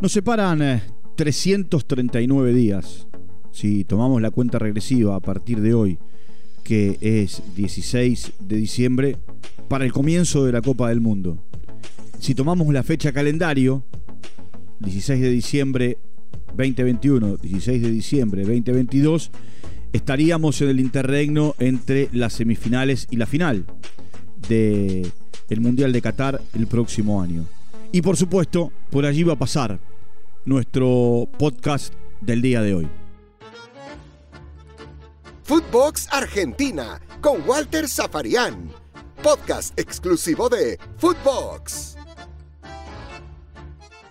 Nos 0.00 0.12
separan 0.12 0.80
339 1.16 2.50
eh, 2.50 2.54
días. 2.54 3.06
Si 3.52 3.84
tomamos 3.84 4.22
la 4.22 4.30
cuenta 4.30 4.58
regresiva 4.58 5.14
a 5.14 5.20
partir 5.20 5.60
de 5.60 5.74
hoy, 5.74 5.98
que 6.64 6.96
es 7.02 7.42
16 7.54 8.32
de 8.40 8.56
diciembre, 8.56 9.18
para 9.68 9.84
el 9.84 9.92
comienzo 9.92 10.46
de 10.46 10.52
la 10.52 10.62
Copa 10.62 10.88
del 10.88 11.02
Mundo. 11.02 11.44
Si 12.18 12.34
tomamos 12.34 12.72
la 12.72 12.82
fecha 12.82 13.12
calendario, 13.12 13.84
16 14.78 15.20
de 15.20 15.28
diciembre 15.28 15.98
2021, 16.56 17.36
16 17.36 17.82
de 17.82 17.90
diciembre 17.90 18.42
2022, 18.44 19.30
estaríamos 19.92 20.62
en 20.62 20.70
el 20.70 20.80
interregno 20.80 21.54
entre 21.58 22.08
las 22.12 22.32
semifinales 22.32 23.06
y 23.10 23.16
la 23.16 23.26
final 23.26 23.66
del 24.48 25.12
el 25.50 25.60
Mundial 25.60 25.92
de 25.92 26.00
Qatar 26.00 26.40
el 26.54 26.66
próximo 26.66 27.20
año. 27.20 27.44
Y 27.92 28.00
por 28.00 28.16
supuesto, 28.16 28.72
por 28.90 29.04
allí 29.04 29.24
va 29.24 29.34
a 29.34 29.38
pasar 29.38 29.89
nuestro 30.50 31.28
podcast 31.38 31.94
del 32.20 32.42
día 32.42 32.60
de 32.60 32.74
hoy. 32.74 32.88
Footbox 35.44 36.08
Argentina 36.10 37.00
con 37.20 37.48
Walter 37.48 37.88
Zafarian, 37.88 38.68
podcast 39.22 39.78
exclusivo 39.78 40.48
de 40.48 40.76
Footbox. 40.96 41.96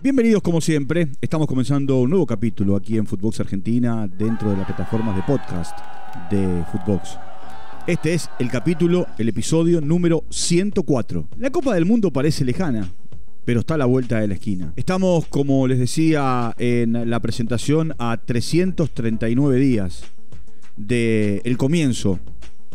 Bienvenidos 0.02 0.40
como 0.40 0.62
siempre, 0.62 1.10
estamos 1.20 1.46
comenzando 1.46 2.00
un 2.00 2.08
nuevo 2.08 2.24
capítulo 2.24 2.74
aquí 2.74 2.96
en 2.96 3.06
Footbox 3.06 3.40
Argentina 3.40 4.08
dentro 4.08 4.48
de 4.50 4.56
las 4.56 4.66
plataformas 4.66 5.16
de 5.16 5.22
podcast 5.24 5.78
de 6.30 6.64
Footbox. 6.72 7.18
Este 7.86 8.14
es 8.14 8.30
el 8.38 8.48
capítulo, 8.50 9.06
el 9.18 9.28
episodio 9.28 9.82
número 9.82 10.24
104. 10.30 11.28
La 11.36 11.50
Copa 11.50 11.74
del 11.74 11.84
Mundo 11.84 12.10
parece 12.10 12.46
lejana, 12.46 12.90
pero 13.50 13.58
está 13.58 13.74
a 13.74 13.78
la 13.78 13.86
vuelta 13.86 14.20
de 14.20 14.28
la 14.28 14.34
esquina. 14.34 14.72
Estamos, 14.76 15.26
como 15.26 15.66
les 15.66 15.80
decía 15.80 16.54
en 16.56 17.10
la 17.10 17.18
presentación, 17.18 17.96
a 17.98 18.16
339 18.16 19.58
días 19.58 20.04
del 20.76 21.56
comienzo 21.56 22.20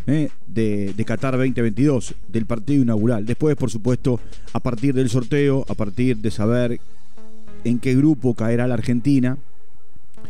eh, 0.05 0.27
de, 0.47 0.93
Qatar 1.05 1.37
2022, 1.37 2.15
del 2.27 2.45
partido 2.45 2.83
inaugural. 2.83 3.25
Después, 3.25 3.55
por 3.55 3.71
supuesto, 3.71 4.19
a 4.51 4.59
partir 4.59 4.93
del 4.93 5.09
sorteo, 5.09 5.65
a 5.69 5.75
partir 5.75 6.17
de 6.17 6.29
saber 6.29 6.81
en 7.63 7.79
qué 7.79 7.95
grupo 7.95 8.33
caerá 8.33 8.67
la 8.67 8.73
Argentina, 8.73 9.37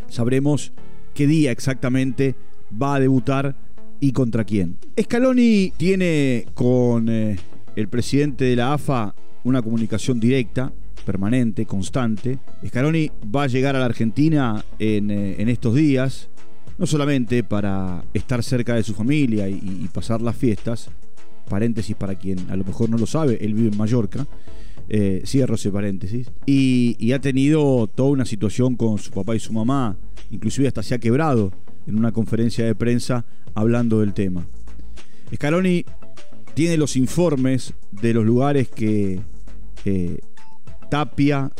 sabremos 0.10 0.74
qué 1.16 1.26
día 1.26 1.50
exactamente 1.50 2.36
va 2.72 2.94
a 2.94 3.00
debutar 3.00 3.56
y 4.00 4.12
contra 4.12 4.44
quién. 4.44 4.78
Scaloni 5.02 5.74
tiene 5.76 6.46
con 6.54 7.10
eh, 7.10 7.36
el 7.76 7.88
presidente 7.88 8.46
de 8.46 8.56
la 8.58 8.74
AFA 8.74 9.16
una 9.46 9.62
comunicación 9.62 10.20
directa, 10.20 10.74
permanente, 11.06 11.66
constante. 11.66 12.40
Scaloni 12.68 13.10
va 13.34 13.44
a 13.44 13.48
llegar 13.48 13.76
a 13.76 13.80
la 13.80 13.86
Argentina 13.86 14.66
en, 14.80 15.12
eh, 15.12 15.36
estos 15.52 15.76
días, 15.76 16.30
no 16.78 16.86
solamente 16.86 17.44
para 17.44 18.04
estar 18.14 18.44
cerca 18.44 18.76
de 18.76 18.84
su 18.84 18.94
familia 18.94 19.48
y, 19.48 19.88
pasar 19.94 20.22
las 20.22 20.36
fiestas, 20.36 20.90
paréntesis 21.48 21.96
para 21.96 22.16
quien 22.16 22.50
a 22.50 22.56
lo 22.58 22.66
mejor 22.66 22.90
no 22.90 22.98
lo 22.98 23.06
sabe, 23.06 23.38
él 23.40 23.54
vive 23.54 23.70
en 23.70 23.78
Mallorca, 23.78 24.28
eh, 24.90 25.22
cierro 25.26 25.56
ese 25.56 25.72
paréntesis, 25.72 26.32
y, 26.46 26.98
y, 27.00 27.14
ha 27.14 27.22
tenido 27.22 27.88
toda 27.88 28.10
una 28.10 28.26
situación 28.26 28.76
con 28.76 28.98
su 28.98 29.12
papá 29.12 29.36
y 29.36 29.40
su 29.40 29.54
mamá, 29.54 29.96
inclusive 30.32 30.68
hasta 30.68 30.84
se 30.84 30.96
ha 30.96 31.00
quebrado 31.00 31.54
en 31.88 31.98
una 31.98 32.12
conferencia 32.12 32.66
de 32.66 32.76
prensa 32.76 33.26
hablando 33.54 34.00
del 34.02 34.14
tema. 34.14 34.46
Scaloni 35.34 35.86
tiene 36.56 36.78
los 36.78 36.96
informes 36.96 37.74
de 37.92 38.14
los 38.14 38.26
lugares 38.26 38.70
que 38.70 39.20
eh, 39.86 40.20
Tapia, 40.90 41.52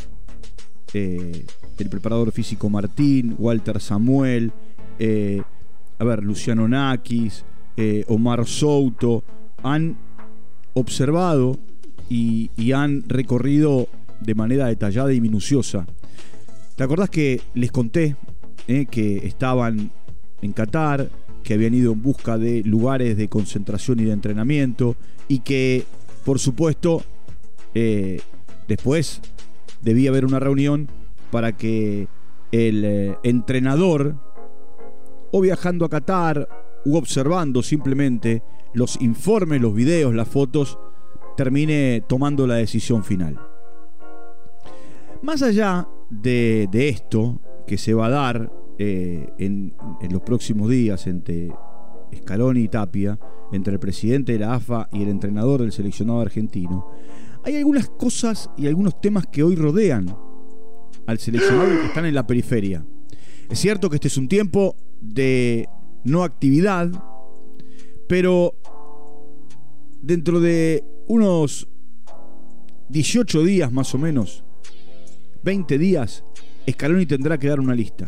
eh, 0.92 1.46
el 1.78 1.88
preparador 1.88 2.32
físico 2.32 2.68
Martín, 2.68 3.34
Walter 3.38 3.80
Samuel, 3.80 4.52
eh, 4.98 5.42
a 5.98 6.04
ver, 6.04 6.22
Luciano 6.22 6.68
Nakis, 6.68 7.44
Omar 8.08 8.46
Souto, 8.46 9.22
han 9.62 9.96
observado 10.74 11.58
y, 12.08 12.50
y, 12.56 12.72
han 12.72 13.04
recorrido 13.06 13.88
de 14.20 14.34
manera 14.34 14.66
detallada 14.66 15.12
y 15.12 15.20
minuciosa. 15.20 15.86
¿Te 16.76 16.84
acordás 16.84 17.10
que 17.10 17.40
les 17.54 17.70
conté 17.70 18.16
que 18.66 19.26
estaban 19.26 19.90
en 20.42 20.52
Qatar, 20.52 21.10
que 21.42 21.54
habían 21.54 21.74
ido 21.74 21.92
en 21.92 22.02
busca 22.02 22.38
de 22.38 22.62
lugares 22.64 23.16
de 23.16 23.28
concentración 23.28 24.00
y 24.00 24.04
de 24.04 24.12
entrenamiento 24.12 24.96
y 25.28 25.40
que, 25.40 25.84
por 26.24 26.38
supuesto, 26.38 27.02
eh, 27.78 28.22
después 28.68 29.20
debía 29.82 30.08
haber 30.08 30.24
una 30.24 30.40
reunión 30.40 30.88
para 31.30 31.52
que 31.52 32.08
el 32.50 32.84
eh, 32.86 33.18
entrenador, 33.22 34.16
o 35.30 35.42
viajando 35.42 35.84
a 35.84 35.90
Qatar, 35.90 36.48
u 36.86 36.96
observando 36.96 37.62
simplemente 37.62 38.42
los 38.72 38.98
informes, 39.02 39.60
los 39.60 39.74
videos, 39.74 40.14
las 40.14 40.26
fotos, 40.26 40.78
termine 41.36 42.02
tomando 42.08 42.46
la 42.46 42.54
decisión 42.54 43.04
final. 43.04 43.38
Más 45.20 45.42
allá 45.42 45.86
de, 46.08 46.68
esto 46.72 47.40
que 47.66 47.76
se 47.76 47.92
va 47.92 48.06
a 48.06 48.10
dar 48.10 48.50
eh, 48.78 49.34
en, 49.36 49.74
los 50.10 50.22
próximos 50.22 50.70
días 50.70 51.06
entre 51.06 51.52
Scaloni 52.14 52.60
y 52.60 52.68
Tapia, 52.68 53.18
entre 53.52 53.74
el 53.74 53.80
presidente 53.80 54.32
de 54.32 54.38
la 54.38 54.54
AFA 54.54 54.88
y 54.92 55.02
el 55.02 55.10
entrenador 55.10 55.60
del 55.60 55.72
seleccionado 55.72 56.22
argentino, 56.22 56.90
hay 57.46 57.54
algunas 57.54 57.88
cosas 57.88 58.50
y 58.56 58.66
algunos 58.66 59.00
temas 59.00 59.28
que 59.28 59.44
hoy 59.44 59.54
rodean 59.54 60.16
al 61.06 61.18
seleccionado 61.20 61.80
que 61.80 61.86
están 61.86 62.04
en 62.04 62.14
la 62.14 62.26
periferia. 62.26 62.84
Es 63.48 63.60
cierto 63.60 63.88
que 63.88 63.96
este 63.96 64.08
es 64.08 64.16
un 64.16 64.26
tiempo 64.26 64.74
de 65.00 65.68
no 66.02 66.24
actividad, 66.24 66.90
pero 68.08 68.56
dentro 70.02 70.40
de 70.40 70.82
unos 71.06 71.68
18 72.88 73.44
días 73.44 73.70
más 73.70 73.94
o 73.94 73.98
menos, 73.98 74.42
20 75.44 75.78
días, 75.78 76.24
Scaloni 76.68 77.06
tendrá 77.06 77.38
que 77.38 77.46
dar 77.46 77.60
una 77.60 77.76
lista. 77.76 78.06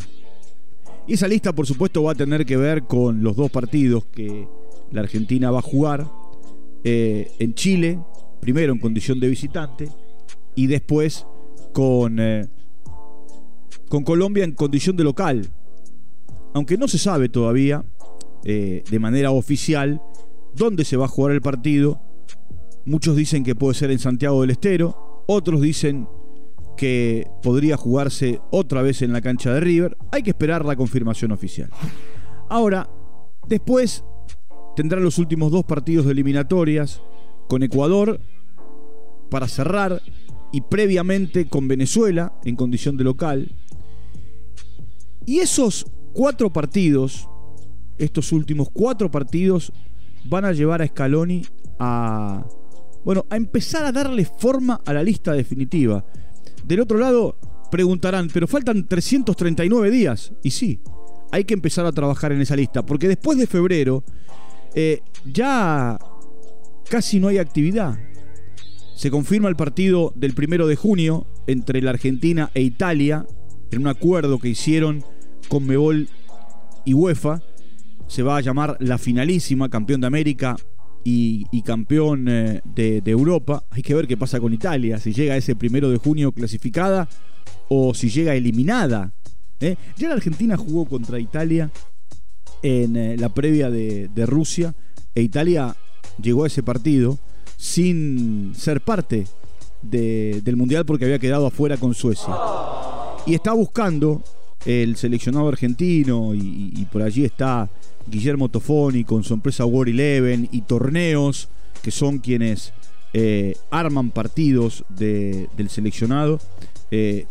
Y 1.07 1.13
esa 1.13 1.29
lista, 1.29 1.55
por 1.55 1.65
supuesto, 1.65 2.03
va 2.03 2.11
a 2.11 2.15
tener 2.15 2.45
que 2.45 2.57
ver 2.57 2.83
con 2.83 3.23
los 3.23 3.37
dos 3.37 3.49
partidos 3.49 4.05
que 4.07 4.49
la 4.91 4.99
Argentina 4.99 5.49
va 5.49 5.59
a 5.59 5.61
jugar 5.61 6.11
eh, 6.83 7.31
en 7.39 7.53
Chile, 7.53 7.99
primero 8.39 8.73
en 8.73 8.79
condición 8.79 9.19
de 9.19 9.27
visitante, 9.27 9.89
y 10.55 10.67
después 10.67 11.25
con, 11.73 12.19
eh, 12.19 12.47
con 13.87 14.03
Colombia 14.03 14.43
en 14.43 14.53
condición 14.53 14.97
de 14.97 15.03
local. 15.03 15.49
Aunque 16.53 16.77
no 16.77 16.87
se 16.87 16.97
sabe 16.97 17.29
todavía 17.29 17.85
eh, 18.43 18.83
de 18.89 18.99
manera 18.99 19.31
oficial 19.31 20.01
dónde 20.55 20.85
se 20.85 20.97
va 20.97 21.05
a 21.05 21.09
jugar 21.09 21.33
el 21.33 21.41
partido. 21.41 22.01
Muchos 22.85 23.15
dicen 23.15 23.43
que 23.43 23.55
puede 23.55 23.75
ser 23.75 23.91
en 23.91 23.99
Santiago 23.99 24.41
del 24.41 24.51
Estero, 24.51 25.23
otros 25.27 25.61
dicen 25.61 26.07
que 26.75 27.29
podría 27.43 27.75
jugarse 27.75 28.39
otra 28.51 28.81
vez 28.81 29.01
en 29.01 29.11
la 29.11 29.21
cancha 29.21 29.53
de 29.53 29.59
River. 29.59 29.97
Hay 30.11 30.23
que 30.23 30.29
esperar 30.29 30.65
la 30.65 30.75
confirmación 30.75 31.31
oficial. 31.31 31.69
Ahora, 32.47 32.89
después 33.47 34.03
tendrán 34.75 35.03
los 35.03 35.17
últimos 35.17 35.51
dos 35.51 35.65
partidos 35.65 36.05
de 36.05 36.13
eliminatorias 36.13 37.01
con 37.49 37.63
Ecuador 37.63 38.21
para 39.31 39.47
cerrar 39.47 40.01
y 40.53 40.61
previamente 40.61 41.49
con 41.49 41.67
Venezuela 41.67 42.33
en 42.45 42.55
condición 42.55 42.95
de 42.95 43.03
local. 43.03 43.51
Y 45.25 45.39
esos 45.39 45.87
cuatro 46.13 46.53
partidos, 46.53 47.27
estos 47.97 48.31
últimos 48.31 48.69
cuatro 48.71 49.09
partidos, 49.09 49.73
van 50.25 50.45
a 50.45 50.51
llevar 50.51 50.83
a 50.83 50.87
Scaloni 50.87 51.41
a, 51.79 52.45
bueno, 53.03 53.25
a 53.29 53.35
empezar 53.35 53.83
a 53.83 53.91
darle 53.91 54.25
forma 54.25 54.81
a 54.85 54.93
la 54.93 55.03
lista 55.03 55.33
definitiva. 55.33 56.05
Del 56.65 56.81
otro 56.81 56.99
lado, 56.99 57.35
preguntarán, 57.71 58.29
pero 58.31 58.47
faltan 58.47 58.87
339 58.87 59.89
días. 59.89 60.33
Y 60.43 60.51
sí, 60.51 60.81
hay 61.31 61.45
que 61.45 61.55
empezar 61.55 61.87
a 61.87 61.91
trabajar 61.91 62.31
en 62.31 62.41
esa 62.41 62.55
lista, 62.55 62.85
porque 62.85 63.07
después 63.07 63.39
de 63.39 63.47
febrero 63.47 64.03
eh, 64.75 65.01
ya 65.25 65.97
casi 66.89 67.19
no 67.19 67.27
hay 67.27 67.37
actividad. 67.37 67.97
Se 68.95 69.11
confirma 69.11 69.47
el 69.47 69.55
partido 69.55 70.11
del 70.15 70.33
primero 70.33 70.67
de 70.67 70.75
junio 70.75 71.25
entre 71.47 71.81
la 71.81 71.91
Argentina 71.91 72.51
e 72.53 72.61
Italia, 72.61 73.25
en 73.71 73.81
un 73.81 73.87
acuerdo 73.87 74.39
que 74.39 74.49
hicieron 74.49 75.03
con 75.47 75.65
Mebol 75.65 76.09
y 76.83 76.93
UEFA. 76.93 77.41
Se 78.07 78.23
va 78.23 78.37
a 78.37 78.41
llamar 78.41 78.75
la 78.79 78.97
finalísima, 78.97 79.69
campeón 79.69 80.01
de 80.01 80.07
América 80.07 80.57
y, 81.03 81.61
campeón 81.61 82.27
eh, 82.27 82.61
de, 82.65 83.01
Europa. 83.05 83.63
Hay 83.69 83.83
que 83.83 83.95
ver 83.95 84.07
qué 84.07 84.17
pasa 84.17 84.39
con 84.39 84.53
Italia, 84.53 84.99
si 84.99 85.13
llega 85.13 85.37
ese 85.37 85.55
primero 85.55 85.89
de 85.89 85.97
junio 85.97 86.31
clasificada 86.31 87.07
o 87.69 87.93
si 87.93 88.09
llega 88.09 88.35
eliminada. 88.35 89.13
¿eh? 89.59 89.75
Ya 89.97 90.09
la 90.09 90.15
Argentina 90.15 90.57
jugó 90.57 90.85
contra 90.85 91.19
Italia 91.19 91.71
en 92.61 92.95
eh, 92.95 93.17
la 93.17 93.29
previa 93.29 93.69
de, 93.69 94.25
Rusia 94.25 94.75
e 95.15 95.21
Italia 95.21 95.75
llegó 96.21 96.43
a 96.43 96.47
ese 96.47 96.63
partido 96.63 97.17
sin 97.57 98.53
ser 98.55 98.81
parte 98.81 99.27
del 99.81 100.55
Mundial 100.55 100.85
porque 100.85 101.05
había 101.05 101.19
quedado 101.19 101.47
afuera 101.47 101.77
con 101.77 101.93
Suecia. 101.93 102.33
Y 103.25 103.33
está 103.33 103.53
buscando 103.53 104.23
el 104.65 104.95
seleccionado 104.97 105.47
argentino 105.47 106.33
y, 106.33 106.85
por 106.91 107.01
allí 107.01 107.25
está 107.25 107.69
Guillermo 108.07 108.49
Tofoni 108.49 109.03
con 109.03 109.23
su 109.23 109.33
empresa 109.33 109.65
War 109.65 109.87
Eleven 109.87 110.49
y 110.51 110.61
torneos 110.61 111.47
que 111.81 111.91
son 111.91 112.19
quienes 112.19 112.73
eh, 113.13 113.55
arman 113.71 114.11
partidos 114.11 114.83
del 114.89 115.69
seleccionado, 115.69 116.39
eh, 116.91 117.25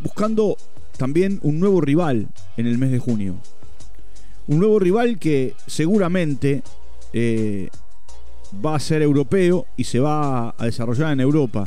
buscando 0.00 0.56
también 0.96 1.38
un 1.42 1.60
nuevo 1.60 1.80
rival 1.80 2.28
en 2.56 2.66
el 2.66 2.78
mes 2.78 2.90
de 2.90 2.98
junio. 2.98 3.36
Un 4.48 4.58
nuevo 4.58 4.78
rival 4.78 5.18
que 5.18 5.54
seguramente 5.66 6.62
eh, 7.12 7.68
va 8.64 8.76
a 8.76 8.80
ser 8.80 9.02
europeo 9.02 9.66
y 9.76 9.84
se 9.84 10.00
va 10.00 10.54
a 10.56 10.64
desarrollar 10.64 11.12
en 11.12 11.20
Europa. 11.20 11.64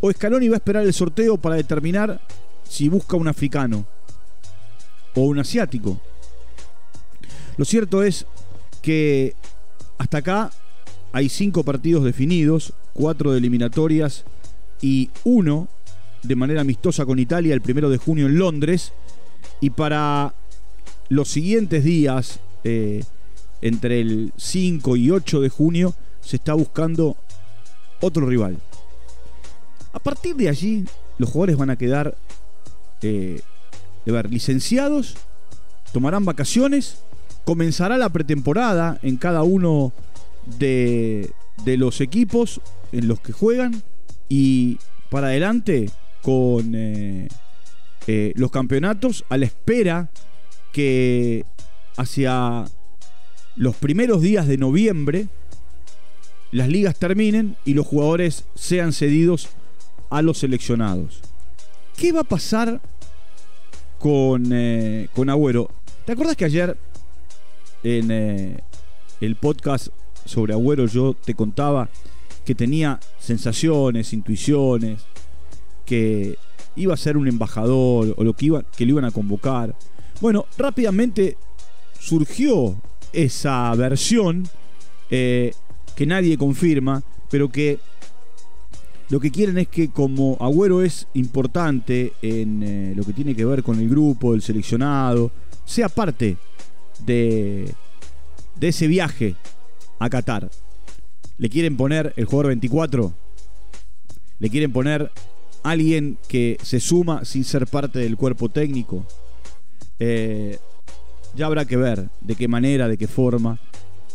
O 0.00 0.10
Scaloni 0.10 0.48
va 0.48 0.56
a 0.56 0.58
esperar 0.58 0.84
el 0.84 0.94
sorteo 0.94 1.36
para 1.36 1.56
determinar 1.56 2.20
si 2.68 2.88
busca 2.88 3.16
un 3.16 3.28
africano 3.28 3.84
o 5.14 5.22
un 5.22 5.38
asiático. 5.38 6.00
Lo 7.56 7.64
cierto 7.64 8.02
es 8.02 8.26
que 8.80 9.34
hasta 9.98 10.18
acá 10.18 10.50
hay 11.12 11.28
cinco 11.28 11.64
partidos 11.64 12.04
definidos, 12.04 12.72
cuatro 12.94 13.32
de 13.32 13.38
eliminatorias 13.38 14.24
y 14.80 15.10
uno 15.24 15.68
de 16.22 16.36
manera 16.36 16.60
amistosa 16.60 17.04
con 17.04 17.18
Italia 17.18 17.54
el 17.54 17.60
primero 17.60 17.90
de 17.90 17.98
junio 17.98 18.26
en 18.26 18.38
Londres. 18.38 18.92
Y 19.60 19.70
para 19.70 20.34
los 21.08 21.28
siguientes 21.28 21.84
días, 21.84 22.40
eh, 22.64 23.04
entre 23.62 24.00
el 24.00 24.32
5 24.36 24.96
y 24.96 25.10
8 25.10 25.40
de 25.40 25.48
junio, 25.48 25.94
se 26.20 26.36
está 26.36 26.54
buscando 26.54 27.16
otro 28.00 28.26
rival. 28.26 28.58
A 29.92 29.98
partir 29.98 30.36
de 30.36 30.48
allí, 30.48 30.84
los 31.18 31.30
jugadores 31.30 31.56
van 31.56 31.70
a 31.70 31.76
quedar 31.76 32.16
eh, 33.02 33.40
ver, 34.06 34.30
licenciados, 34.30 35.16
tomarán 35.92 36.24
vacaciones, 36.24 37.02
comenzará 37.44 37.98
la 37.98 38.08
pretemporada 38.08 38.98
en 39.02 39.16
cada 39.16 39.42
uno 39.42 39.92
de, 40.58 41.32
los 41.64 42.00
equipos 42.00 42.60
en 42.92 43.06
los 43.06 43.20
que 43.20 43.32
juegan 43.32 43.82
y 44.28 44.78
para 45.10 45.28
adelante 45.28 45.90
con 46.22 46.74
eh, 46.74 47.28
eh, 48.06 48.32
los 48.36 48.50
campeonatos 48.50 49.24
a 49.28 49.36
la 49.36 49.46
espera 49.46 50.10
que 50.72 51.44
hacia 51.96 52.64
los 53.56 53.76
primeros 53.76 54.20
días 54.22 54.46
de 54.46 54.58
noviembre 54.58 55.28
las 56.52 56.68
ligas 56.68 56.98
terminen 56.98 57.56
y 57.64 57.74
los 57.74 57.86
jugadores 57.86 58.44
sean 58.54 58.92
cedidos 58.92 59.48
a 60.10 60.22
los 60.22 60.38
seleccionados. 60.38 61.20
¿Qué 61.96 62.12
va 62.12 62.20
a 62.20 62.24
pasar 62.24 62.80
con, 63.98 64.48
eh, 64.52 65.08
con 65.14 65.30
Agüero? 65.30 65.70
¿Te 66.04 66.12
acuerdas 66.12 66.36
que 66.36 66.46
ayer 66.46 66.76
en 67.82 68.60
el 69.20 69.36
podcast 69.36 69.88
sobre 70.24 70.52
Agüero 70.54 70.86
yo 70.86 71.14
te 71.14 71.34
contaba 71.34 71.88
que 72.44 72.54
tenía 72.54 72.98
sensaciones, 73.18 74.12
intuiciones, 74.12 75.02
que 75.84 76.36
iba 76.76 76.94
a 76.94 76.96
ser 76.96 77.16
un 77.16 77.28
embajador 77.28 78.14
o 78.16 78.24
lo 78.24 78.34
que, 78.34 78.46
iba, 78.46 78.62
que 78.62 78.84
lo 78.86 78.92
iban 78.92 79.04
a 79.04 79.10
convocar. 79.10 79.74
Bueno, 80.20 80.46
rápidamente 80.56 81.36
surgió 81.98 82.76
esa 83.12 83.74
versión 83.74 84.48
eh, 85.10 85.52
que 85.96 86.06
nadie 86.06 86.38
confirma, 86.38 87.02
pero 87.30 87.50
que 87.50 87.78
lo 89.08 89.18
que 89.18 89.30
quieren 89.30 89.58
es 89.58 89.68
que 89.68 89.90
como 89.90 90.36
Agüero 90.40 90.82
es 90.82 91.08
importante 91.14 92.12
en 92.22 92.62
eh, 92.62 92.92
lo 92.94 93.04
que 93.04 93.12
tiene 93.12 93.34
que 93.34 93.44
ver 93.44 93.62
con 93.62 93.78
el 93.80 93.88
grupo, 93.88 94.34
el 94.34 94.42
seleccionado, 94.42 95.32
sea 95.64 95.88
parte 95.88 96.36
de, 97.04 97.72
de 98.56 98.68
ese 98.68 98.86
viaje 98.86 99.34
a 99.98 100.08
Qatar. 100.08 100.50
Le 101.38 101.48
quieren 101.48 101.76
poner 101.76 102.12
el 102.16 102.26
jugador 102.26 102.48
24. 102.48 103.12
Le 104.38 104.50
quieren 104.50 104.72
poner 104.72 105.10
alguien 105.62 106.18
que 106.28 106.58
se 106.62 106.80
suma 106.80 107.24
sin 107.24 107.44
ser 107.44 107.66
parte 107.66 107.98
del 107.98 108.16
cuerpo 108.16 108.48
técnico. 108.48 109.04
Eh, 109.98 110.58
ya 111.34 111.46
habrá 111.46 111.64
que 111.64 111.76
ver 111.76 112.08
de 112.20 112.34
qué 112.34 112.48
manera, 112.48 112.88
de 112.88 112.96
qué 112.96 113.08
forma, 113.08 113.58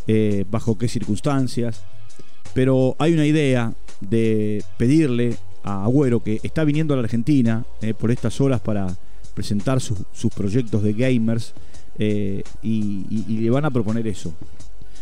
eh, 0.06 0.44
bajo 0.50 0.78
qué 0.78 0.88
circunstancias. 0.88 1.82
Pero 2.54 2.96
hay 2.98 3.12
una 3.14 3.26
idea 3.26 3.72
de 4.00 4.64
pedirle 4.78 5.36
a 5.62 5.84
Agüero, 5.84 6.22
que 6.22 6.40
está 6.42 6.64
viniendo 6.64 6.94
a 6.94 6.96
la 6.96 7.02
Argentina 7.02 7.64
eh, 7.82 7.94
por 7.94 8.10
estas 8.10 8.40
horas 8.40 8.60
para 8.60 8.96
presentar 9.34 9.80
sus 9.80 10.32
proyectos 10.34 10.82
de 10.82 10.92
gamers, 10.92 11.52
y 11.98 13.38
le 13.40 13.50
van 13.50 13.64
a 13.64 13.70
proponer 13.70 14.06
eso. 14.06 14.32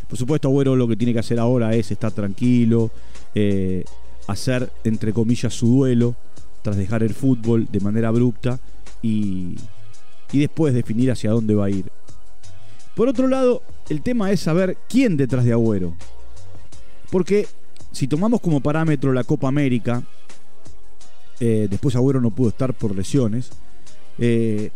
Por 0.08 0.18
supuesto, 0.18 0.48
Agüero 0.48 0.76
lo 0.76 0.86
que 0.86 0.96
tiene 0.96 1.12
que 1.12 1.18
hacer 1.18 1.38
ahora 1.40 1.74
es 1.74 1.90
estar 1.90 2.12
tranquilo, 2.12 2.90
eh, 3.34 3.84
hacer, 4.26 4.70
entre 4.84 5.12
comillas, 5.12 5.54
su 5.54 5.66
duelo, 5.66 6.14
tras 6.62 6.76
dejar 6.76 7.02
el 7.02 7.14
fútbol 7.14 7.66
de 7.70 7.80
manera 7.80 8.08
abrupta 8.08 8.58
y, 9.02 9.56
y 10.32 10.38
después 10.38 10.72
definir 10.72 11.10
hacia 11.10 11.30
dónde 11.30 11.54
va 11.54 11.66
a 11.66 11.70
ir. 11.70 11.86
Por 12.94 13.08
otro 13.08 13.26
lado, 13.28 13.62
el 13.88 14.02
tema 14.02 14.30
es 14.30 14.40
saber 14.40 14.78
quién 14.88 15.16
detrás 15.16 15.44
de 15.44 15.52
Agüero. 15.52 15.94
Porque 17.10 17.46
si 17.92 18.08
tomamos 18.08 18.40
como 18.40 18.60
parámetro 18.60 19.12
la 19.12 19.24
Copa 19.24 19.48
América, 19.48 20.02
eh, 21.40 21.66
después 21.68 21.96
Agüero 21.96 22.20
no 22.20 22.30
pudo 22.30 22.50
estar 22.50 22.72
por 22.74 22.94
lesiones, 22.94 23.50
eh, 24.18 24.70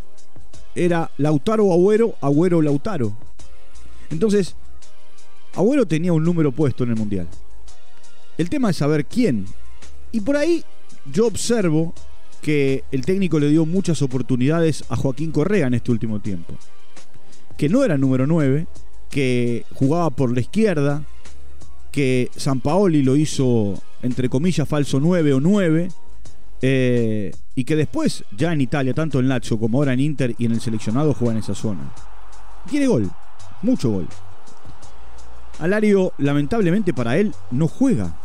era 0.74 1.10
Lautaro 1.18 1.72
Agüero, 1.72 2.14
Agüero 2.20 2.60
Lautaro. 2.62 3.12
Entonces, 4.10 4.54
Agüero 5.54 5.86
tenía 5.86 6.12
un 6.12 6.24
número 6.24 6.52
puesto 6.52 6.84
en 6.84 6.90
el 6.90 6.96
Mundial. 6.96 7.28
El 8.36 8.48
tema 8.50 8.70
es 8.70 8.76
saber 8.76 9.06
quién. 9.06 9.46
Y 10.12 10.20
por 10.20 10.36
ahí 10.36 10.64
yo 11.12 11.26
observo 11.26 11.94
que 12.42 12.84
el 12.92 13.04
técnico 13.04 13.38
le 13.40 13.48
dio 13.48 13.66
muchas 13.66 14.00
oportunidades 14.02 14.84
a 14.88 14.96
Joaquín 14.96 15.32
Correa 15.32 15.66
en 15.66 15.74
este 15.74 15.90
último 15.90 16.20
tiempo. 16.20 16.54
Que 17.58 17.68
no 17.68 17.84
era 17.84 17.98
número 17.98 18.26
9, 18.26 18.66
que 19.10 19.66
jugaba 19.74 20.08
por 20.08 20.32
la 20.32 20.40
izquierda, 20.40 21.02
que 21.92 22.30
San 22.34 22.60
Paoli 22.60 23.02
lo 23.02 23.16
hizo, 23.16 23.74
entre 24.02 24.30
comillas, 24.30 24.66
falso 24.66 25.00
9 25.00 25.34
o 25.34 25.40
9, 25.40 25.88
eh, 26.62 27.32
y 27.54 27.64
que 27.64 27.76
después, 27.76 28.24
ya 28.36 28.52
en 28.52 28.60
Italia, 28.60 28.94
tanto 28.94 29.18
en 29.18 29.28
Lazio 29.28 29.58
como 29.58 29.78
ahora 29.78 29.92
en 29.92 30.00
Inter 30.00 30.34
y 30.38 30.46
en 30.46 30.52
el 30.52 30.60
seleccionado, 30.60 31.12
juega 31.12 31.32
en 31.34 31.40
esa 31.40 31.54
zona. 31.54 31.92
Tiene 32.70 32.86
gol, 32.86 33.10
mucho 33.62 33.90
gol. 33.90 34.06
Alario, 35.58 36.12
lamentablemente 36.18 36.94
para 36.94 37.16
él, 37.16 37.34
no 37.50 37.66
juega. 37.66 38.16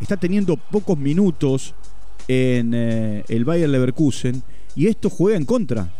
Está 0.00 0.18
teniendo 0.18 0.56
pocos 0.56 0.98
minutos 0.98 1.74
en 2.28 2.72
eh, 2.74 3.24
el 3.28 3.44
Bayer 3.44 3.68
Leverkusen 3.68 4.42
y 4.74 4.88
esto 4.88 5.08
juega 5.08 5.38
en 5.38 5.44
contra 5.44 5.90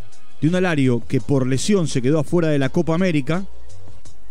de 0.42 0.48
un 0.48 0.56
Alario 0.56 1.00
que 1.06 1.20
por 1.20 1.46
lesión 1.46 1.86
se 1.86 2.02
quedó 2.02 2.18
afuera 2.18 2.48
de 2.48 2.58
la 2.58 2.68
Copa 2.68 2.96
América 2.96 3.46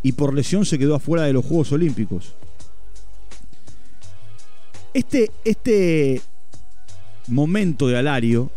y 0.03 0.11
por 0.11 0.33
lesión 0.33 0.65
se 0.65 0.77
quedó 0.77 0.95
afuera 0.95 1.23
de 1.23 1.31
los 1.31 1.45
Juegos 1.45 1.71
Olímpicos. 1.71 2.35
Este, 4.93 5.31
este 5.45 6.21
momento 7.29 7.87
de 7.87 7.97
Alario 7.97 8.51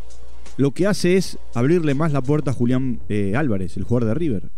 lo 0.56 0.72
que 0.72 0.88
hace 0.88 1.16
es 1.16 1.38
abrirle 1.54 1.94
más 1.94 2.12
la 2.12 2.22
puerta 2.22 2.50
a 2.50 2.54
Julián 2.54 3.00
eh, 3.08 3.34
Álvarez, 3.36 3.76
el 3.76 3.84
jugador 3.84 4.08
de 4.08 4.14
River, 4.14 4.50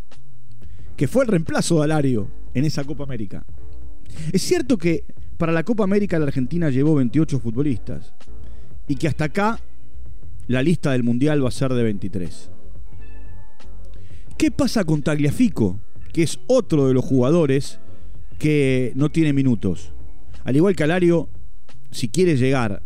que 0.97 1.07
fue 1.07 1.25
el 1.25 1.31
reemplazo 1.31 1.77
de 1.77 1.85
Alario 1.85 2.29
en 2.55 2.65
esa 2.65 2.85
Copa 2.85 3.05
América. 3.05 3.45
Es 4.33 4.41
cierto 4.41 4.79
que 4.79 5.05
para 5.37 5.53
la 5.53 5.65
Copa 5.65 5.85
América 5.85 6.19
la 6.19 6.27
Argentina 6.27 6.71
llevó 6.71 6.95
28 6.95 7.41
futbolistas 7.41 8.15
y 8.89 8.97
que 8.97 9.07
hasta 9.07 9.25
acá 9.25 9.61
la 10.47 10.63
lista 10.63 10.93
del 10.93 11.03
Mundial 11.03 11.45
va 11.45 11.49
a 11.49 11.53
ser 11.53 11.75
de 11.75 11.83
23. 11.83 12.56
¿Qué 14.39 14.51
pasa 14.51 14.85
con 14.85 15.01
Tagliafico, 15.01 15.81
que 16.13 16.23
es 16.23 16.39
otro 16.47 16.89
de 16.89 16.93
los 16.93 17.03
jugadores 17.03 17.81
que 18.39 18.93
no 18.95 19.09
tiene 19.09 19.33
minutos? 19.33 19.93
Al 20.45 20.57
igual 20.57 20.77
que 20.77 20.85
Alario, 20.85 21.31
si 21.91 22.09
quiere 22.09 22.37
llegar 22.37 22.83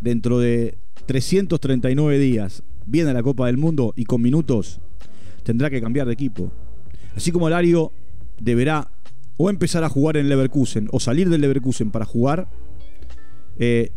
dentro 0.00 0.38
de 0.38 0.78
339 1.06 2.18
días 2.20 2.62
bien 2.86 3.08
a 3.08 3.12
la 3.12 3.24
Copa 3.24 3.46
del 3.46 3.56
Mundo 3.56 3.92
y 3.96 4.04
con 4.04 4.22
minutos, 4.22 4.80
tendrá 5.42 5.68
que 5.68 5.80
cambiar 5.80 6.06
de 6.06 6.12
equipo. 6.12 6.52
Así 7.16 7.32
como 7.32 7.48
Alario 7.48 7.90
deberá 8.40 8.88
o 9.36 9.50
empezar 9.50 9.82
a 9.82 9.88
jugar 9.88 10.16
en 10.16 10.28
Leverkusen 10.28 10.86
o 10.92 11.00
salir 11.00 11.28
del 11.28 11.40
Leverkusen 11.40 11.90
para 11.90 12.04
jugar, 12.04 12.48
eh, 13.58 13.90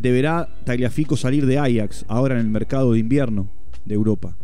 deberá 0.00 0.48
Tagliafico 0.64 1.16
salir 1.16 1.46
de 1.46 1.58
Ajax 1.58 2.04
ahora 2.08 2.34
en 2.34 2.40
el 2.40 2.50
mercado 2.50 2.92
de 2.92 2.98
invierno 2.98 3.48
de 3.84 3.94
Europa 3.94 4.36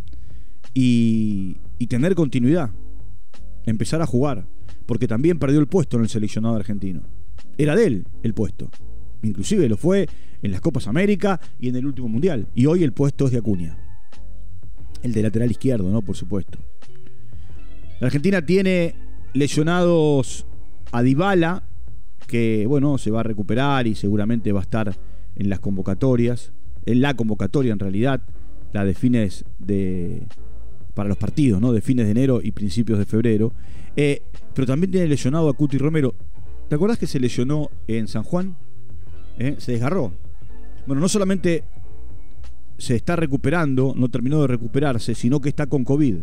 y, 0.75 1.57
y 1.79 1.87
tener 1.87 2.15
continuidad, 2.15 2.71
empezar 3.65 4.03
a 4.03 4.07
jugar, 4.07 4.47
porque 4.87 5.09
también 5.09 5.39
perdió 5.39 5.61
el 5.61 5.67
puesto 5.67 5.97
en 5.97 6.03
el 6.03 6.09
seleccionado 6.09 6.57
argentino. 6.57 7.03
Era 7.59 7.77
de 7.77 7.87
él 7.87 8.07
el 8.23 8.35
puesto, 8.35 8.71
inclusive 9.23 9.69
lo 9.69 9.77
fue 9.77 10.09
en 10.43 10.53
las 10.53 10.61
Copas 10.61 10.87
América 10.87 11.41
y 11.59 11.69
en 11.69 11.77
el 11.77 11.87
último 11.87 12.09
Mundial. 12.09 12.49
Y 12.55 12.67
hoy 12.67 12.85
el 12.85 12.93
puesto 12.93 13.27
es 13.27 13.33
de 13.33 13.39
Acuña. 13.39 13.79
El 15.03 15.13
de 15.13 15.23
lateral 15.23 15.51
izquierdo, 15.51 15.91
¿no? 15.91 16.03
Por 16.03 16.17
supuesto. 16.17 16.59
La 18.01 18.07
Argentina 18.07 18.45
tiene 18.45 18.95
lesionados 19.33 20.47
a 20.93 21.03
Dybala, 21.03 21.63
que 22.27 22.67
bueno, 22.67 22.99
se 22.99 23.11
va 23.11 23.21
a 23.21 23.23
recuperar 23.23 23.87
y 23.87 23.95
seguramente 23.95 24.53
va 24.53 24.61
a 24.61 24.63
estar 24.63 24.95
en 25.37 25.49
las 25.49 25.61
convocatorias, 25.61 26.53
en 26.87 27.01
la 27.01 27.15
convocatoria 27.15 27.73
en 27.73 27.79
realidad, 27.79 28.23
la 28.73 28.85
de 28.85 28.95
fines 28.95 29.45
de 29.59 30.27
para 30.95 31.09
los 31.09 31.19
partidos, 31.19 31.61
¿no? 31.61 31.73
De 31.73 31.81
fines 31.81 32.07
de 32.07 32.13
enero 32.13 32.41
y 32.43 32.53
principios 32.53 32.99
de 32.99 33.05
febrero. 33.05 33.53
Eh, 33.97 34.23
pero 34.55 34.67
también 34.67 34.91
tiene 34.91 35.09
lesionado 35.09 35.49
a 35.49 35.55
Cuti 35.55 35.79
Romero. 35.79 36.15
¿Te 36.69 36.77
acordás 36.77 36.99
que 36.99 37.07
se 37.07 37.21
lesionó 37.21 37.71
en 37.87 38.09
San 38.09 38.23
Juan? 38.23 38.57
¿Eh? 39.39 39.57
Se 39.59 39.73
desgarró. 39.73 40.13
Bueno, 40.87 41.01
no 41.01 41.09
solamente 41.09 41.65
se 42.79 42.97
está 42.97 43.17
recuperando, 43.17 43.95
no 43.97 44.09
terminó 44.09 44.41
de 44.43 44.49
recuperarse, 44.49 45.15
sino 45.15 45.41
que 45.41 45.49
está 45.49 45.67
con 45.67 45.85
COVID. 45.85 46.17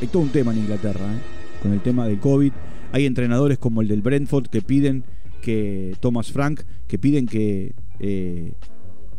Hay 0.00 0.08
todo 0.08 0.22
un 0.22 0.30
tema 0.30 0.52
en 0.52 0.58
Inglaterra, 0.58 1.04
¿eh? 1.14 1.18
con 1.62 1.72
el 1.72 1.80
tema 1.80 2.06
del 2.06 2.18
COVID. 2.18 2.52
Hay 2.92 3.06
entrenadores 3.06 3.58
como 3.58 3.82
el 3.82 3.88
del 3.88 4.02
Brentford 4.02 4.48
que 4.48 4.62
piden 4.62 5.04
que 5.42 5.96
Thomas 6.00 6.32
Frank, 6.32 6.60
que 6.86 6.98
piden 6.98 7.26
que 7.26 7.74
eh, 8.00 8.52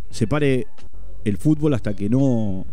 se 0.10 0.28
pare 0.28 0.68
el 1.24 1.38
fútbol 1.38 1.74
hasta 1.74 1.96
que 1.96 2.10
no, 2.10 2.66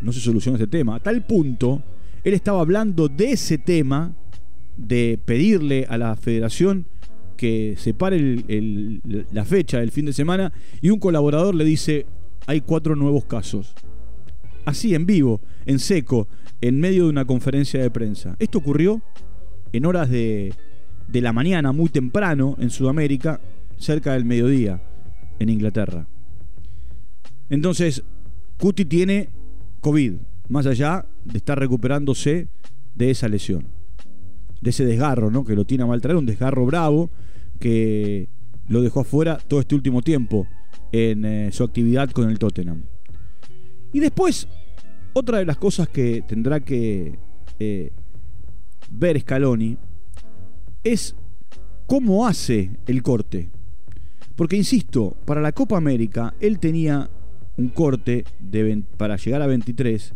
no 0.00 0.12
se 0.12 0.20
solucione 0.20 0.56
este 0.56 0.66
tema. 0.66 0.96
A 0.96 1.00
tal 1.00 1.24
punto, 1.24 1.82
él 2.24 2.34
estaba 2.34 2.60
hablando 2.60 3.08
de 3.08 3.32
ese 3.32 3.58
tema, 3.58 4.14
de 4.76 5.18
pedirle 5.24 5.86
a 5.88 5.98
la 5.98 6.16
federación 6.16 6.86
que 7.36 7.74
se 7.78 7.94
pare 7.94 8.44
la 9.32 9.44
fecha 9.44 9.80
del 9.80 9.90
fin 9.90 10.06
de 10.06 10.12
semana, 10.12 10.52
y 10.80 10.90
un 10.90 10.98
colaborador 10.98 11.54
le 11.54 11.64
dice, 11.64 12.06
hay 12.46 12.60
cuatro 12.60 12.96
nuevos 12.96 13.24
casos. 13.24 13.74
Así, 14.64 14.94
en 14.94 15.06
vivo, 15.06 15.40
en 15.64 15.78
seco, 15.78 16.28
en 16.60 16.78
medio 16.80 17.04
de 17.04 17.10
una 17.10 17.24
conferencia 17.24 17.80
de 17.80 17.90
prensa. 17.90 18.36
Esto 18.38 18.58
ocurrió 18.58 19.02
en 19.72 19.86
horas 19.86 20.10
de, 20.10 20.52
de 21.08 21.20
la 21.20 21.32
mañana, 21.32 21.72
muy 21.72 21.88
temprano, 21.88 22.56
en 22.58 22.70
Sudamérica, 22.70 23.40
cerca 23.78 24.12
del 24.12 24.26
mediodía, 24.26 24.82
en 25.38 25.48
Inglaterra. 25.48 26.06
Entonces, 27.48 28.02
Cuti 28.58 28.84
tiene 28.84 29.30
COVID, 29.80 30.14
más 30.48 30.66
allá 30.66 31.06
de 31.24 31.38
estar 31.38 31.58
recuperándose 31.58 32.48
de 32.94 33.10
esa 33.10 33.28
lesión, 33.28 33.66
de 34.60 34.70
ese 34.70 34.84
desgarro, 34.84 35.30
¿no? 35.30 35.44
Que 35.44 35.54
lo 35.54 35.64
tiene 35.64 35.84
a 35.84 35.86
mal 35.86 36.00
traer, 36.00 36.16
un 36.16 36.26
desgarro 36.26 36.66
bravo 36.66 37.10
que 37.58 38.28
lo 38.68 38.82
dejó 38.82 39.00
afuera 39.00 39.38
todo 39.38 39.60
este 39.60 39.74
último 39.74 40.02
tiempo 40.02 40.46
en 40.92 41.24
eh, 41.24 41.52
su 41.52 41.64
actividad 41.64 42.10
con 42.10 42.30
el 42.30 42.38
Tottenham. 42.38 42.82
Y 43.92 44.00
después, 44.00 44.48
otra 45.12 45.38
de 45.38 45.44
las 45.44 45.56
cosas 45.56 45.88
que 45.88 46.22
tendrá 46.22 46.60
que 46.60 47.18
eh, 47.58 47.92
ver 48.90 49.20
Scaloni 49.20 49.76
es 50.84 51.14
cómo 51.86 52.26
hace 52.26 52.70
el 52.86 53.02
corte. 53.02 53.50
Porque, 54.36 54.56
insisto, 54.56 55.16
para 55.24 55.40
la 55.40 55.52
Copa 55.52 55.76
América 55.76 56.34
él 56.40 56.58
tenía 56.58 57.10
un 57.60 57.68
corte 57.68 58.24
de, 58.38 58.82
para 58.96 59.16
llegar 59.16 59.42
a 59.42 59.46
23 59.46 60.14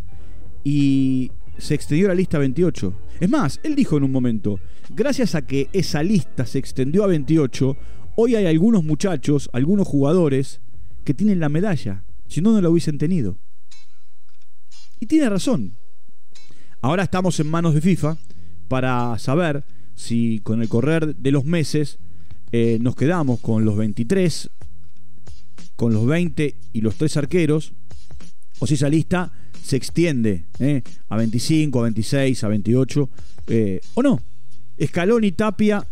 y 0.64 1.30
se 1.58 1.74
extendió 1.74 2.08
la 2.08 2.14
lista 2.14 2.38
a 2.38 2.40
28. 2.40 2.94
Es 3.20 3.30
más, 3.30 3.60
él 3.62 3.74
dijo 3.74 3.96
en 3.96 4.04
un 4.04 4.12
momento, 4.12 4.58
gracias 4.90 5.34
a 5.34 5.42
que 5.42 5.68
esa 5.72 6.02
lista 6.02 6.46
se 6.46 6.58
extendió 6.58 7.04
a 7.04 7.08
28, 7.08 7.76
hoy 8.16 8.34
hay 8.34 8.46
algunos 8.46 8.84
muchachos, 8.84 9.50
algunos 9.52 9.86
jugadores 9.86 10.60
que 11.04 11.14
tienen 11.14 11.40
la 11.40 11.48
medalla, 11.48 12.04
si 12.26 12.40
no, 12.40 12.52
no 12.52 12.60
la 12.60 12.70
hubiesen 12.70 12.98
tenido. 12.98 13.38
Y 14.98 15.06
tiene 15.06 15.28
razón. 15.28 15.76
Ahora 16.80 17.04
estamos 17.04 17.38
en 17.40 17.48
manos 17.48 17.74
de 17.74 17.80
FIFA 17.80 18.16
para 18.68 19.18
saber 19.18 19.64
si 19.94 20.40
con 20.40 20.60
el 20.62 20.68
correr 20.68 21.14
de 21.16 21.30
los 21.30 21.44
meses 21.44 21.98
eh, 22.52 22.78
nos 22.80 22.96
quedamos 22.96 23.40
con 23.40 23.64
los 23.64 23.76
23, 23.76 24.50
con 25.76 25.92
los 25.92 26.06
20 26.06 26.54
y 26.72 26.80
los 26.80 26.96
3 26.96 27.16
arqueros, 27.16 27.72
o 28.58 28.66
si 28.66 28.74
esa 28.74 28.88
lista 28.88 29.32
se 29.62 29.76
extiende 29.76 30.44
eh, 30.58 30.82
a 31.08 31.16
25, 31.16 31.80
a 31.80 31.82
26, 31.84 32.44
a 32.44 32.48
28, 32.48 33.10
eh, 33.48 33.80
o 33.94 34.02
no. 34.02 34.20
Escalón 34.76 35.24
y 35.24 35.32
Tapia, 35.32 35.86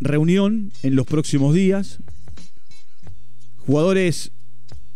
reunión 0.00 0.72
en 0.82 0.94
los 0.94 1.06
próximos 1.06 1.54
días. 1.54 1.98
Jugadores 3.58 4.30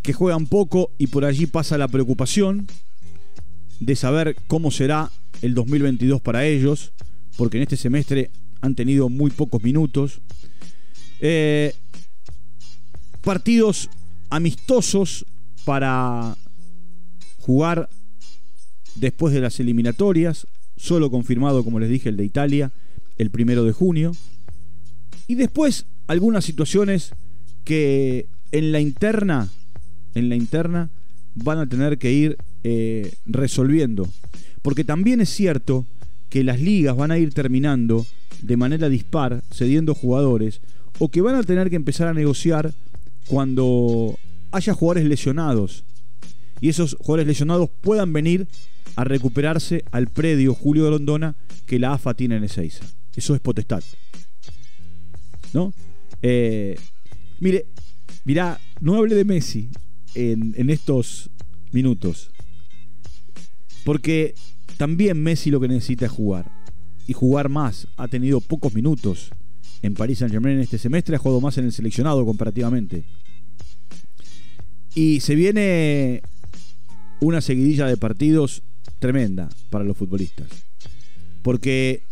que 0.03 0.13
juegan 0.13 0.47
poco 0.47 0.93
y 0.97 1.09
por 1.09 1.25
allí 1.25 1.47
pasa 1.47 1.77
la 1.77 1.89
preocupación 1.89 2.67
de 3.81 3.97
saber 3.97 4.37
cómo 4.47 4.71
será 4.71 5.11
el 5.43 5.55
2022 5.55 6.21
para 6.21 6.47
ellos, 6.47 6.93
porque 7.37 7.57
en 7.57 7.65
este 7.65 7.77
semestre 7.77 8.31
han 8.61 8.75
tenido 8.75 9.09
muy 9.09 9.31
pocos 9.31 9.63
minutos. 9.63 10.21
Eh, 11.21 11.75
partidos 13.23 13.91
amistosos 14.31 15.27
para 15.65 16.37
jugar 17.39 17.89
después 18.95 19.35
de 19.35 19.41
las 19.41 19.61
eliminatorias, 19.61 20.47
solo 20.77 21.11
confirmado, 21.11 21.65
como 21.65 21.81
les 21.81 21.91
dije, 21.91 22.09
el 22.09 22.17
de 22.17 22.25
Italia, 22.25 22.73
el 23.19 23.31
primero 23.31 23.65
de 23.65 23.73
junio. 23.73 24.13
Y 25.27 25.35
después 25.35 25.87
algunas 26.07 26.45
situaciones 26.45 27.13
que 27.65 28.27
en 28.53 28.73
la 28.73 28.81
interna, 28.81 29.49
en 30.15 30.29
la 30.29 30.37
interna, 30.37 30.91
van 31.35 31.59
a 31.59 31.69
tener 31.69 31.99
que 31.99 32.13
ir 32.13 32.37
eh, 32.65 33.13
resolviendo. 33.27 34.09
Porque 34.63 34.85
también 34.85 35.21
es 35.21 35.31
cierto 35.31 35.87
que 36.29 36.45
las 36.45 36.61
ligas 36.61 36.97
van 36.97 37.11
a 37.11 37.19
ir 37.19 37.33
terminando 37.33 38.07
de 38.43 38.57
manera 38.57 38.89
dispar, 38.89 39.43
cediendo 39.53 39.95
jugadores, 39.95 40.61
o 40.99 41.09
que 41.09 41.21
van 41.21 41.35
a 41.35 41.43
tener 41.43 41.71
que 41.71 41.77
empezar 41.77 42.09
a 42.09 42.15
negociar 42.15 42.73
cuando 43.27 44.19
haya 44.53 44.75
jugadores 44.75 45.05
lesionados. 45.05 45.85
Y 46.61 46.69
esos 46.69 46.97
jugadores 46.99 47.27
lesionados 47.27 47.71
puedan 47.81 48.13
venir 48.13 48.47
a 48.97 49.05
recuperarse 49.05 49.85
al 49.93 50.09
predio 50.09 50.55
Julio 50.55 50.85
de 50.85 50.91
Londona 50.91 51.37
que 51.67 51.79
la 51.79 51.93
AFA 51.95 52.15
tiene 52.15 52.37
en 52.37 52.45
Ezeiza. 52.45 52.85
Eso 53.15 53.35
es 53.35 53.41
potestad. 53.41 53.83
¿No? 55.53 55.73
Eh, 56.23 56.79
mire, 57.39 57.67
mirá, 58.25 58.61
no 58.81 58.97
hablé 58.97 59.15
de 59.15 59.25
Messi 59.25 59.71
en 60.15 60.71
estos 60.71 61.31
minutos. 61.73 62.31
Porque 63.85 64.35
también 64.77 65.23
Messi 65.23 65.51
lo 65.51 65.61
que 65.61 65.69
necesita 65.69 66.07
es 66.07 66.13
jugar. 66.13 66.51
Y 67.07 67.13
jugar 67.13 67.49
más. 67.49 67.87
Ha 67.97 68.09
tenido 68.09 68.41
pocos 68.41 68.75
minutos 68.75 69.31
en 69.83 69.95
París 69.95 70.19
Saint 70.19 70.33
Germain 70.33 70.59
este 70.59 70.79
semestre. 70.79 71.17
Ha 71.17 71.19
jugado 71.19 71.41
más 71.41 71.59
en 71.59 71.65
el 71.65 71.73
seleccionado 71.73 72.25
comparativamente. 72.25 73.05
Y 74.95 75.21
se 75.21 75.35
viene 75.35 76.23
una 77.21 77.41
seguidilla 77.41 77.87
de 77.87 77.97
partidos 77.97 78.63
tremenda 78.99 79.49
para 79.71 79.85
los 79.85 79.97
futbolistas. 79.97 80.49
Porque 81.43 82.03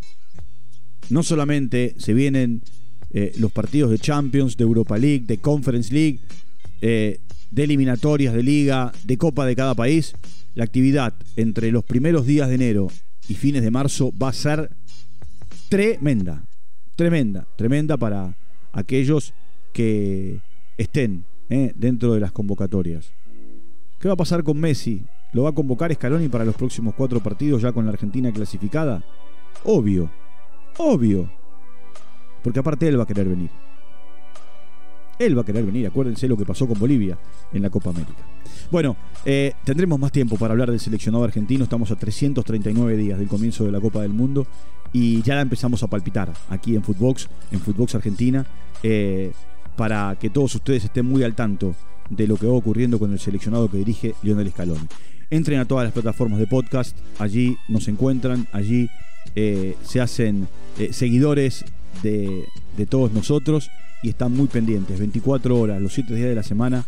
no 1.10 1.22
solamente 1.22 1.94
se 1.98 2.14
vienen 2.14 2.62
eh, 3.10 3.32
los 3.38 3.52
partidos 3.52 3.90
de 3.90 3.98
Champions, 3.98 4.56
de 4.56 4.64
Europa 4.64 4.98
League, 4.98 5.24
de 5.26 5.38
Conference 5.38 5.92
League, 5.92 6.20
eh, 6.80 7.20
de 7.50 7.64
eliminatorias 7.64 8.34
de 8.34 8.42
liga, 8.42 8.92
de 9.04 9.16
copa 9.16 9.46
de 9.46 9.56
cada 9.56 9.74
país, 9.74 10.14
la 10.54 10.64
actividad 10.64 11.14
entre 11.36 11.72
los 11.72 11.84
primeros 11.84 12.26
días 12.26 12.48
de 12.48 12.56
enero 12.56 12.88
y 13.28 13.34
fines 13.34 13.62
de 13.62 13.70
marzo 13.70 14.12
va 14.20 14.28
a 14.28 14.32
ser 14.32 14.70
tremenda, 15.68 16.44
tremenda, 16.98 17.46
tremenda 17.54 17.96
para 17.96 18.34
aquellos 18.72 19.32
que 19.72 20.40
estén 20.76 21.24
eh, 21.48 21.72
dentro 21.76 22.12
de 22.12 22.18
las 22.18 22.32
convocatorias. 22.32 23.12
¿Qué 24.00 24.08
va 24.08 24.14
a 24.14 24.16
pasar 24.16 24.42
con 24.42 24.58
Messi? 24.58 25.04
¿Lo 25.32 25.44
va 25.44 25.50
a 25.50 25.54
convocar 25.54 25.94
Scaloni 25.94 26.28
para 26.28 26.44
los 26.44 26.56
próximos 26.56 26.96
cuatro 26.96 27.20
partidos 27.20 27.62
ya 27.62 27.70
con 27.70 27.84
la 27.84 27.92
Argentina 27.92 28.32
clasificada? 28.32 29.04
Obvio, 29.62 30.10
obvio. 30.76 31.30
Porque 32.42 32.58
aparte 32.58 32.88
él 32.88 32.98
va 32.98 33.04
a 33.04 33.06
querer 33.06 33.28
venir. 33.28 33.50
Él 35.18 35.36
va 35.36 35.42
a 35.42 35.44
querer 35.44 35.64
venir, 35.64 35.86
acuérdense 35.86 36.28
lo 36.28 36.36
que 36.36 36.44
pasó 36.44 36.66
con 36.66 36.78
Bolivia 36.78 37.18
en 37.52 37.62
la 37.62 37.70
Copa 37.70 37.90
América. 37.90 38.24
Bueno, 38.70 38.96
eh, 39.24 39.52
tendremos 39.64 39.98
más 39.98 40.12
tiempo 40.12 40.36
para 40.36 40.52
hablar 40.52 40.70
del 40.70 40.78
seleccionado 40.78 41.24
argentino. 41.24 41.64
Estamos 41.64 41.90
a 41.90 41.96
339 41.96 42.96
días 42.96 43.18
del 43.18 43.26
comienzo 43.26 43.64
de 43.64 43.72
la 43.72 43.80
Copa 43.80 44.02
del 44.02 44.12
Mundo 44.12 44.46
y 44.92 45.22
ya 45.22 45.34
la 45.34 45.40
empezamos 45.40 45.82
a 45.82 45.88
palpitar 45.88 46.32
aquí 46.50 46.76
en 46.76 46.82
Footbox, 46.82 47.28
en 47.50 47.60
Footbox 47.60 47.94
Argentina, 47.94 48.46
eh, 48.82 49.32
para 49.76 50.16
que 50.20 50.30
todos 50.30 50.54
ustedes 50.54 50.84
estén 50.84 51.06
muy 51.06 51.22
al 51.24 51.34
tanto 51.34 51.74
de 52.10 52.26
lo 52.26 52.36
que 52.36 52.46
va 52.46 52.52
ocurriendo 52.52 52.98
con 52.98 53.12
el 53.12 53.18
seleccionado 53.18 53.70
que 53.70 53.78
dirige 53.78 54.14
Lionel 54.22 54.50
Scaloni. 54.50 54.86
Entren 55.30 55.58
a 55.58 55.64
todas 55.64 55.84
las 55.84 55.92
plataformas 55.92 56.38
de 56.38 56.46
podcast, 56.46 56.96
allí 57.18 57.56
nos 57.68 57.88
encuentran, 57.88 58.46
allí 58.52 58.88
eh, 59.34 59.76
se 59.82 60.00
hacen 60.00 60.48
seguidores 60.90 61.64
de, 62.02 62.44
de 62.76 62.86
todos 62.86 63.12
nosotros 63.12 63.70
y 64.02 64.10
están 64.10 64.32
muy 64.32 64.46
pendientes, 64.46 64.98
24 64.98 65.58
horas, 65.58 65.80
los 65.80 65.92
7 65.92 66.14
días 66.14 66.28
de 66.28 66.34
la 66.34 66.42
semana, 66.42 66.84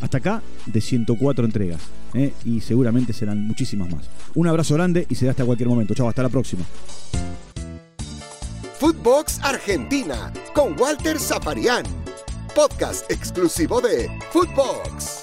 hasta 0.00 0.18
acá 0.18 0.42
de 0.66 0.80
104 0.80 1.44
entregas. 1.44 1.80
¿eh? 2.14 2.32
Y 2.44 2.60
seguramente 2.60 3.12
serán 3.12 3.46
muchísimas 3.46 3.90
más. 3.90 4.04
Un 4.34 4.48
abrazo 4.48 4.74
grande 4.74 5.06
y 5.08 5.14
se 5.14 5.24
da 5.24 5.30
hasta 5.30 5.44
cualquier 5.44 5.68
momento. 5.68 5.94
Chao, 5.94 6.08
hasta 6.08 6.22
la 6.22 6.28
próxima. 6.28 6.64
Footbox 8.78 9.38
Argentina 9.42 10.32
con 10.54 10.78
Walter 10.78 11.18
Zafarian. 11.18 11.84
Podcast 12.54 13.10
exclusivo 13.10 13.80
de 13.80 14.10
Footbox. 14.32 15.21